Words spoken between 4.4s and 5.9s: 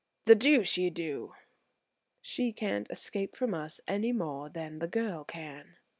than the girl can."